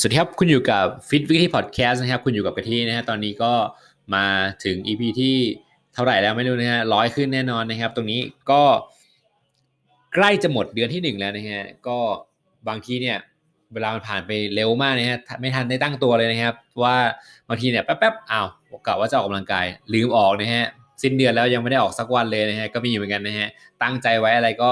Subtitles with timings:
[0.00, 3.52] สวัสดีครับคุณอยู่กับ Fit Weekly Podcast นะครับ คุณอยู่กับกะทินะฮะตอนนี้ก็
[4.14, 4.26] มา
[4.64, 5.36] ถึง EP ที่
[5.94, 8.62] เท่าไหร่แล้วไม่รู้นะฮะร้อยขึ้นแน่นอนนะครับ ตรงนี้ก็
[10.14, 11.98] ใกล้จะหมดเดือนที่หนึ่งแล้วนะฮะก็
[12.68, 13.18] บางทีเนี่ย
[13.72, 16.96] เวลามันผ่านไปเร็วมากนะฮะไม่ทันได้ตั้งตัวเลยนะครับ ว่า
[17.48, 18.48] บางทีเนี่ยแป๊บๆอ้าว
[18.86, 20.64] กะว่าจะออกกำลังกายลืมออกนะฮะ
[21.02, 23.48] สิ้นเดือนแล้วยังไม่ได้ออกสักวันเลยนะฮะก็มีอยู่เหมือนกันนะฮะ
[23.82, 24.70] ตั้งใจไว้อะไรก็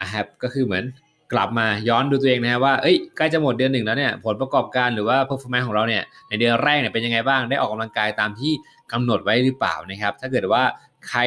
[0.00, 0.84] อะครับก็คือเหมือน
[1.32, 8.52] กลับมาย้อนดูตัวเองนะฮะว่าเอ้ยใกล้จะหมดเดือนหนึ่งแล้วเนี่ยผลประกอบการหรือว่า performance ของเราเนี่ยในเดือนแรกเนี่ยเป็นยังไงบ้างได้ออกกำลังกายตามที่
[8.92, 10.62] กำหนดไว้หรือเปล่านะครับ ถ้าเกิดว่า
[11.08, 11.20] ใคร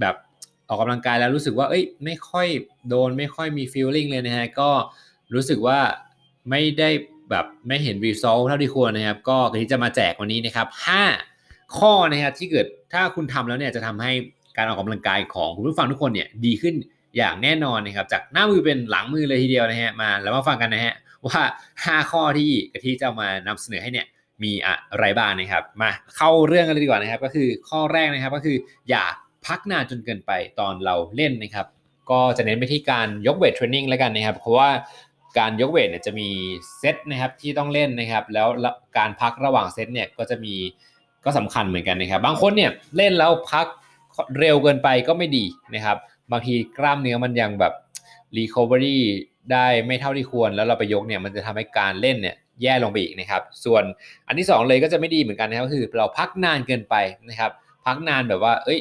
[0.00, 0.14] แบบ
[0.68, 2.46] ออกกำลังกายแล้วรู้สึกว่าเอ้ยไม่ค่อย
[2.88, 4.70] โดนไม่ค่อยมี feeling เลยนะฮะก็
[5.34, 5.78] รู้สึกว่า
[6.50, 6.90] ไม่ได้
[7.30, 10.66] แบบไม่เห็น result เท่าที่ควรนะครับ ก็ที่จะมาแจกวันนี้นะครับ
[11.22, 14.12] 5 ข้อนะครับที่เกิดถ้าคุณทำแล้วเนี่ยจะทำให้
[14.56, 16.74] การออกกำลังกายของคุณผู้ฟังทุกคนเนี่ยดีขึ้น
[17.16, 20.94] อย่างแน่นอนนะครับจากหน้ามือเป็นหลังมือเลยทีเดียวนะฮะมาแล้วมาฟังกันนะฮะ
[21.26, 21.42] ว่า
[21.76, 24.06] 5 ข้อที่กะทิจะมานำเสนอให้เนี่ย
[24.42, 28.56] มีอะไรบ้างนะครับ มาเข้าเรื่องกันเลยดีกว่านะครับ ก็คือข้อแรกนะครับก็คือ
[28.88, 29.04] อย่า
[29.46, 31.66] พักนานจนเกินไปตอนเราเล่นนะครับ
[32.10, 34.70] ก็จะเน้นไปที่การยกเวทเทรนนิ่งแล้วกันนะครับ เพราะว่า
[35.38, 36.28] การยกเวทเนี่ยจะมี
[36.78, 38.48] เซตนะครับที่ต้องเล่นนะครับ แล้ว
[38.98, 40.54] การพักระหว่างเซตเนี่ยก็จะมี
[41.24, 43.66] ก็สำคัญเหมือนกันนะครับ บางคนเนี่ยเล่นแล้วพัก
[44.38, 45.96] เร็วเกินไปก็ไม่ดีนะครับ
[46.32, 47.74] บางทีกล้ามเนื้อมันยังแบบ
[48.36, 49.04] recovery
[49.52, 53.84] ได้ไม่เท่าที่ควร แล้วเราไปยกเนี่ยมันจะทำให้การเล่นเนี่ยแย่ลงไปอีกนะครับ ส่วน
[54.26, 56.94] อันที่ 2 เลยก็จะไม่ดีเหมือนกันนะครับก็คือเราพักนานเกินไป
[57.28, 57.50] นะครับ
[57.86, 58.80] พักนานแบบว่า เอ้ย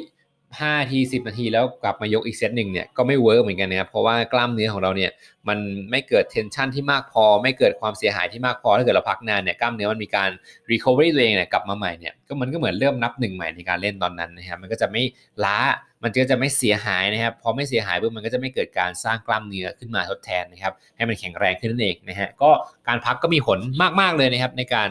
[0.59, 5.11] ห้าทีสิบนาทีแล้วกลับมายกอีกเซตหนึ่งเนี่ยก็ไม่เวิร์กเหมือนกันนะครับเพราะว่ากล้ามเนื้อของเราเนี่ย
[5.47, 5.59] มัน
[5.91, 10.29] ไม่เกิด tension ที่มากพอ ไม่เกิดความเสียหายที่มากพอถ้าเกิดเราพักนานเนี่ยกล้ามเนื้อมันมีการ
[10.71, 15.03] recovery ตัวเองเนี่ยกลับมาใหม่เนี่ยก็มันก็เหมือนเริ่มนับหนึ่งใหม่ในการเล่นตอนนั้นนะครับมันก็จะไม่
[15.45, 15.57] ล้า
[16.03, 22.49] มันก็จะไม่เสียหายนะครับพอไม่เสียหายปุ๊บมันก็จะไม่เกิดการสร้างกล้ามเนื้อขึ้นมาทดแทนนะครับให้มันแข็งแรงขึ้นนั่นเองนะฮะก็
[22.87, 23.59] การพักก็มีผล
[24.01, 24.89] มากๆเลยนะครับในการ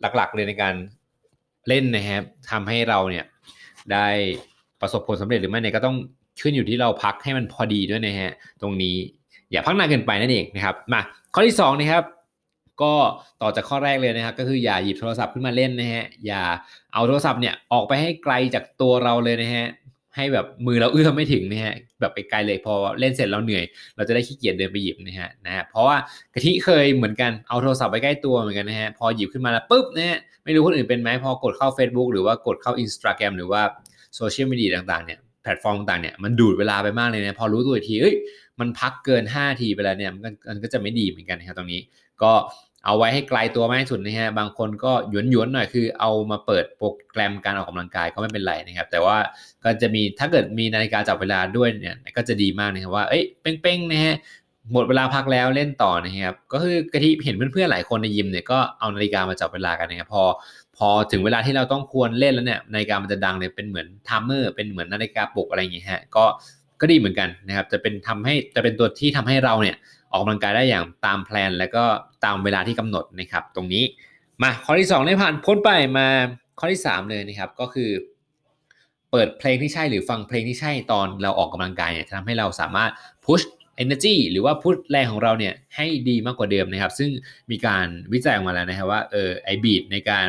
[0.00, 0.74] หลักๆเลยในการ
[1.68, 3.24] เล่นนะครับทำให้เราเนี่ย
[3.92, 4.08] ได้
[4.80, 5.96] ประสบผลสำเร็จหรือไม่เนี่ยก็ต้อง
[6.42, 8.32] ขึ้นอยู่ที่เราพักให้มันพอดีด้วยนะฮะ
[8.62, 8.96] ตรงนี้
[9.52, 11.00] อย่าพักนานเกินไปนั่นเองนะครับมา
[11.34, 12.04] ข้อที่2นะครับ
[12.82, 12.94] ก็
[13.42, 16.42] ต่อจากข้อแรกเลยนะครับก็คืออย่าหยิบโทรศัพท์ขึ้นมาเล่นนะฮะอย่า
[16.92, 19.66] เอาโทรศัพท์เนี่ยออกไปให้ไกลจากตัวเราเลยนะฮะ
[20.16, 23.64] ให้แบบมือเราเอื้อมไม่ถึงนะฮะแบบไปไกลเลยพอเล่นเสร็จเราเหนื่อย
[23.96, 25.96] เราจะได้ขี้เกียจเดินไปหยิบนะฮะนะฮะเพราะว่า
[26.34, 33.62] กะทิเคยเหมือนกันเอาโทรศัพท์ไปใกล้ตัวเหมือนกันนะฮะพอหยิบขึ้นมาแล้วปุ๊บนะฮะไม่รู้คนอื่นเป็นไหมพอกดเข้า Facebook หรือว่ากดเข้า Instagram หรือว่า
[34.16, 38.14] โซเชียลมีเดียต่างๆเนี่ยแพลตฟอร์มต่างๆเนี่ยมันดูดเวลาไปมากเลยนะพอรู้ตัวทีเอ้ย
[38.60, 41.80] มันพักเกิน 5 ทีไปแล้วเนี่ยมันก็จะไม่ดีเหมือนกันนะครับตรงนี้
[42.22, 42.32] ก็
[42.84, 49.16] เอาไว้ให้ไกลตัวมากที่สุดนะฮะ บางคนก็หยวนหยวนหน่อยคือเอามาเปิดโปรแกรมการออกกำลังกายก็ไม่เป็นไรนะครับ แต่ว่า
[49.64, 54.16] ก็จะมีถ้าเกิดมีนาฬิกาจับเวลาด้วยเนี่ยก็จะดีมากนะครับว่า เอ้ยเป้งๆนะฮะ
[54.72, 60.24] หมดเวลาพักแล้วเล่นต่อนะครับ ก็คือกะทิเห็นเพื่อนๆหลายคนในยิมเนี่ยก็เอานาฬิกามาจับเวลากันนะครับพอ
[60.76, 66.24] พอถึงเวลาที่เราต้องควรเล่นแล้วเนี่ยนาฬิกามันจะดังเนี่ยเป็นเหมือน timer เป็นเหมือนนาฬิกาปลุกอะไรอย่างเงี้ยฮะก็
[66.80, 69.76] ก็ดีเหมือนกันนะครับ จะเป็นทำให้จะเป็นตัวที่ทำให้เราเนี่ย
[70.10, 71.84] ออกกำลังกายได้อย่างตามแพลน แล้วก็
[72.24, 73.84] ตามเวลาที่กำหนดนะครับ ตรงนี้
[74.42, 76.06] มาข้อที่2ได้ผ่านพ้นไปมา
[76.58, 77.90] ข้อที่ 3 เลยนะครับก็คือ
[79.10, 82.90] เปิดเพลงที่ใช่หรือฟังเพลงที่ใช่ตอนเราออกกำลังกายเนี่ยจะทำให้เราสามารถ
[83.24, 83.40] พุช
[83.82, 87.10] energy หรือว่าพุชแรงของเราเนี่ยให้ดีมากกว่าเดิมนะครับ ซึ่ง
[87.50, 90.26] มีการวิจัยออกมาแล้วนะครับว่าเออไอบีดในการ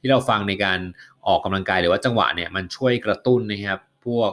[0.00, 0.78] ที่เราฟังในการ
[1.26, 4.30] ออกกำลังกายหรือว่าจังหวะเนี่ยมันช่วยกระตุ้นนะครับ พวก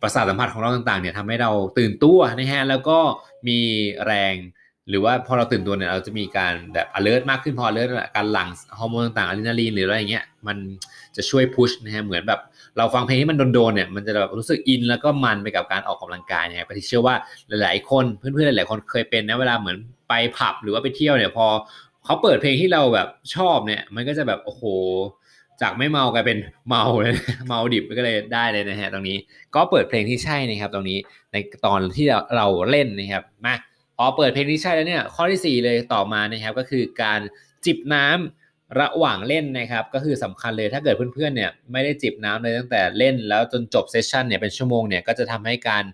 [0.00, 2.98] ประสาทสัมผัสของเราต่างๆเนี่ยทำให้เราตื่นตัวนะฮะแล้วก็
[3.48, 3.58] มี
[4.06, 4.34] แรง
[4.88, 8.48] หรือว่าพอเราตื่นตัวเนี่ยเราจะมีการแบบ alert มากขึ้นพอ alert การหลั่ง
[8.78, 10.56] ฮอร์โมนต่างๆอะดรีนาลีนหรืออะไรอย่างเงี้ยมัน
[11.16, 12.40] จะช่วยพุชนะฮะเหมือนแบบ
[12.78, 17.14] เราฟังเพลงที่มันโดนๆเนี่ยมันจะแบบรู้สึกอินแล้วก็มันไปกับการออกกำลังกายเนี่ยพี่เชื่อว่า
[17.48, 19.76] หลายๆคนเพื่อนๆหลายๆคนเคยเป็นนะเวลาเหมือน
[20.08, 21.46] ไปผับหรือว่าไปเที่ยวเนี่ยพอ
[22.04, 24.62] เขาเปิดเพลงที่เราแบบชอบเนี่ยมันก็จะแบบโอ้โห
[25.60, 26.38] จากไม่เมากลายเป็น
[26.68, 27.14] เมาเลย
[27.48, 29.16] เมาดิบก็เลยได้เลยนะฮะตรงนี้
[29.54, 30.98] ก็เปิดเพลงที่ใช่นะครับตรงนี้
[31.32, 32.06] ในตอนที่
[32.36, 33.54] เราเล่นนะครับมา
[33.96, 37.20] พอเปิดเพลงที่ใช่แล้วเนี่ยข้อที่ 4 เลยต่อมานะครับก็คือการ
[37.66, 38.39] จิบน้ำ
[38.78, 45.84] ระหว่างเล่นนะครับก็คือสำคัญเลยถ้าเกิดเพื่อนๆเนี่ยไม่ได้จิบน้ำเลยตั้งแต่เล่น แล้วจนจบเซสชันเนี่ยเป็นชั่วโมงเนี่ยก็จะทำให้การ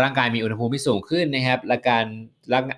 [0.00, 2.04] ร่างกายมีอุณหภูมิที่สูงขึ้นนะครับและการ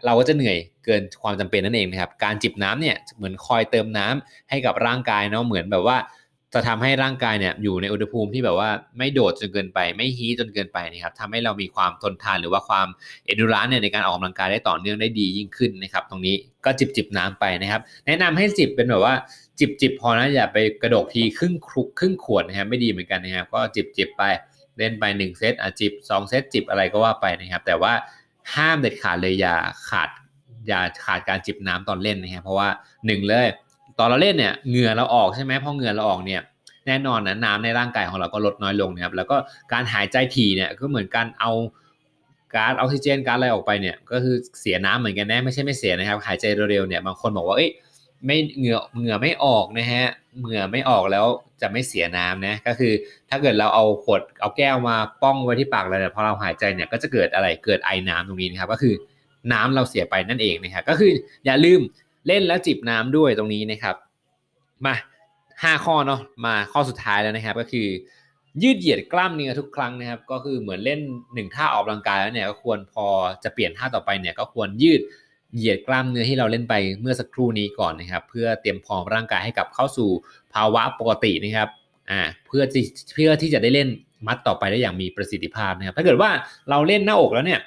[0.06, 5.96] เราก็จะเหนื่อยเกินความจำเป็นนั่นเองนะครับการจิบน้ำเนี่ยเหมือนคอยเติมน้ำให้กับร่างกายเนาะเหมือนแบบว่า
[6.54, 12.86] จะทำให้ร่างกายเนี่ยอยู่ในอุณหภูมิที่แบบว่าไม่โดดจนเกินไป ไม่ฮีจนเกินไปนะครับทำให้เรามีความทนทานหรือว่าความ
[13.24, 19.14] เอดูรานเนี่ยในการออกกำลังกายได้ต่อเนื่องได้ดียิ่งขึ้นนะครับ ตรงนี้ก็จิบจิบน้ำไปนะครับ แนะนำให้จิบเป็นแบบว่า
[19.58, 24.22] จิบจิบพอนะอย่าไปกระโดดทีครึ่งครุกครึ่งขวดนะครับไม่ดีเหมือนกันนะครับ ก็จิบจิบไป
[24.78, 27.92] เล่นไป1เซตอะจิบ2เซตจิบอะไรก็ว่าไปนะครับ แต่ว่า
[28.54, 29.54] ห้ามเด็ดขาดเลยอย่า
[29.88, 30.08] ขาด
[30.68, 32.68] อย่าขาดการจิบน้ำตอนเล่นนะฮะเพราะว่า
[33.06, 33.48] หนึ่งเลย
[34.00, 36.40] ตอนเราเล่นเนี่ยเหงื่อเราออกใช่ไหมพอเหงื่อเราออกเนี่ย
[36.86, 39.36] แน่นอนนะน้ำในร่างกายของเราก็ลดน้อยลงนะครับแล้วก็
[39.72, 41.50] การหายใจถี่เนี่ยก็เหมือนการเอา
[42.54, 47.70] ก๊าซออกซิเจนก๊าซอะไรออกไปเนี่ยก็คือเสียน้ำเหมือนกันนะไม่ใช่ไม่เสียนะครับ หายใจเร็วๆเนี่ยบางคนบอกว่าเอ้ย
[48.26, 50.06] ไม่เหงื่อเหงื่อไม่ออกนะฮะ
[50.40, 51.26] เหงื่อไม่ออกแล้ว
[51.60, 52.92] จะไม่เสียน้ำนะก็คือ
[53.30, 58.94] ถ้าเกิดเราเอาขวดเอาแก้วมาป้องไว้ที่ปากเลยเนี่ยพอเราหายใจเนี่ยก็จะเกิดอะไรเกิดไอน้ำตรงนี้นะครับก็คือ
[59.52, 61.12] น้ำเราเสียไปนั่นเองนะครับก็คือ
[61.46, 61.80] อย่าลืม
[62.30, 63.96] เล่นแล้วจิบน้ำด้วยตรงนี้นะครับ
[64.84, 64.94] มา
[65.62, 67.88] ห้าข้อเนาะมาข้อสุดท้ายแล้วนะครับ ก็คือ
[68.62, 71.00] ยืดเหยียดกล้ามเนื้อทุกครั้งนะครับ ก็คือเหมือนเล่น
[71.34, 73.06] หนึ่งท่าออกกำลังกายแล้วเนี่ยก็ควรพอ
[73.44, 75.00] จะเปลี่ยนท่าต่อไปเนี่ยก็ควรยืด
[75.56, 80.10] เหยียดกล้ามเนื้อที่เราเล่นไปเมื่อสักครู่นี้ก่อนนะครับ เพื่อเตรียมพร้อมร่างกายให้กับเข้าสู่
[80.54, 81.68] ภาวะปกตินะครับ
[82.10, 82.84] อ่าเพื่อที่
[83.14, 83.88] เพื่อที่จะได้เล่น
[84.26, 86.30] มัดต่อไปได้อย่างมีประสิทธิภาพนะครับ ถ้าเกิดว่า
[86.70, 87.60] เราเล่นหน้าอกแล้วเนี่ย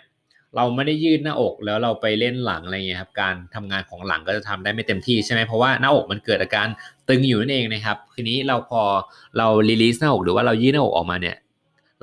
[0.56, 6.68] เราไม่ได้ยืดหน้าอกแล้วเราไปเล่นหลังอะไรเงี้ยครับการทำงานของหลังก็จะทำได้ไม่เต็มที่ใช่ไหมเพราะว่าหน้าอกมันเกิดอาการ
[7.10, 8.82] ตึงอยู่นั่นเองนะครับทีนี้เราพอ
[9.38, 11.36] เรารีลีสหน้าอกหรือว่าเรายืดหน้าอกออกมาเนี่ย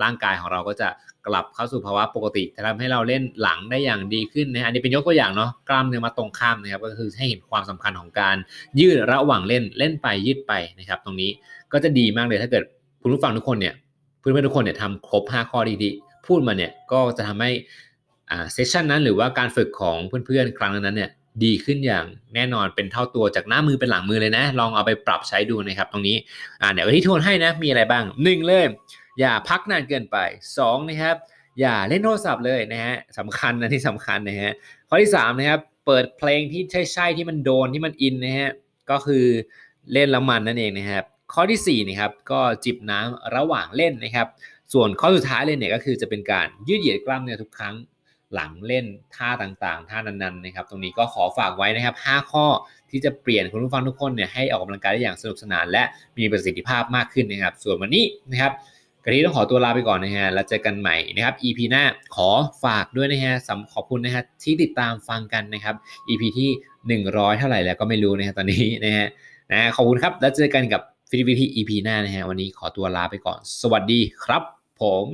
[0.03, 0.89] ร่างกายของเราก็จะ
[1.27, 8.37] กลับเข้าสู่ภาวะปกติจะทำให้เราเล่นหลังได้อย่างดีขึ้นนะอันนี้เป็นยกตัวอย่างเนาะกล้ามเนื้อมาตรงข้ามนะครับก็คือให้เห็นความสำคัญของการ
[8.81, 11.31] ยืดระหว่างเล่นเล่นไปยืดไปนะครับ ตรงนี้
[11.73, 12.65] ก็จะดีมากเลยถ้าเกิด
[13.03, 13.75] คุณผู้ฟังทุกคนเนี่ย
[14.21, 17.51] เพื่อนๆทุกคนเนี่ยทำครบ 5 ข้อดีๆพูดมาเนี่ยก็จะทำให้
[18.53, 19.97] เซสชันนั้นหรือว่าการฝึกของ
[20.27, 21.11] เพื่อนๆ ครั้งนั้นเนี่ย
[21.45, 22.05] ดีขึ้นอย่าง
[22.35, 26.17] แน่นอนเป็นเท่าตัวจากหน้ามือเป็นหลังมือเลยนะ ลองเอาไปปรับใช้ดูนะครับตรงนี้
[26.61, 28.67] อ่าเดี๋ยวที่ทวนให้นะมีอะไรบ้าง1เลย
[29.21, 30.17] อย่าพักนานเกินไป
[30.57, 31.17] 2นะครับ
[31.61, 34.53] อย่าเล่นโทรศัพท์เลยนะฮะสำคัญนะที่สำคัญนะฮะ
[34.89, 38.51] ข้อที่3นะครับเปิดเพลงที่ใช่ใช่ที่มันโดนที่มันอินนะฮะ
[38.91, 39.25] ก็คือ
[39.93, 41.05] เล่นแล้วมันนั่นเองนะครับ
[41.35, 44.27] ข้อที่4นะครับก็จิบน้ำระหว่างเล่นนะครับ
[44.73, 47.75] ส่วนข้อสุดท้ายเลยเนี่ยก็คือจะเป็นการยืดเหยียดกล้ามเนื้อทุกครั้ง
[48.35, 48.87] หลังเล่น
[49.17, 52.47] ท่าต่างๆ ท่านั้นๆนะครับ ตรงนี้ก็ขอฝากไว้นะครับ 5 ข้อ
[52.91, 55.83] ที่จะเปลี่ยนคุณผู้ฟังทุกคนเนี่ยให้ออกกำลังกายได้อย่างสนุกสนาน และ
[56.19, 58.53] มีประสิทธิภาพมากขึ้นนะครับ ส่วนวันนี้นะครับ
[59.05, 61.83] กะทิต้องขอตัวลาไปก่อนนะฮะแล้วเจอกันใหม่นะครับ EP หน้า
[62.15, 62.29] ขอ
[62.65, 65.75] ฝากด้วยนะฮะสำขอบคุณนะฮะที่ติดตามฟังกันนะครับ
[66.09, 69.07] EP ที่ 100 เท่าไหร่แล้วก็ไม่รู้นะฮะตอนนี้นะฮะ
[69.53, 74.43] นะขอบคุณครับแล้วเจอกันกับฟิลิปปินส์ EP หน้านะฮะวันนี้ขอตัวลาไปก่อน สวัสดีครับ
[74.81, 75.07] ผม